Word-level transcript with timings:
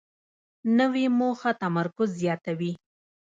نوې 0.77 1.05
موخه 1.19 1.51
تمرکز 1.61 2.09
زیاتوي 2.21 2.71